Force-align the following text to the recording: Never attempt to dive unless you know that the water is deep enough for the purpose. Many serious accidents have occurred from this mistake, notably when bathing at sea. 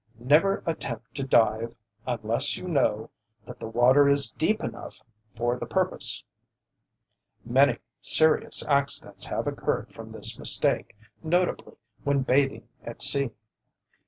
Never 0.17 0.63
attempt 0.65 1.13
to 1.13 1.23
dive 1.23 1.75
unless 2.07 2.57
you 2.57 2.67
know 2.67 3.11
that 3.45 3.59
the 3.59 3.67
water 3.67 4.09
is 4.09 4.31
deep 4.31 4.63
enough 4.63 5.03
for 5.37 5.59
the 5.59 5.67
purpose. 5.67 6.23
Many 7.45 7.77
serious 7.99 8.65
accidents 8.65 9.25
have 9.25 9.45
occurred 9.45 9.93
from 9.93 10.11
this 10.11 10.39
mistake, 10.39 10.97
notably 11.21 11.75
when 12.03 12.23
bathing 12.23 12.67
at 12.83 12.99
sea. 13.03 13.29